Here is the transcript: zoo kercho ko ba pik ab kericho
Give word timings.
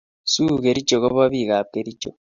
zoo 0.31 0.55
kercho 0.63 0.95
ko 1.03 1.07
ba 1.17 1.25
pik 1.31 1.49
ab 1.57 1.67
kericho 1.73 2.09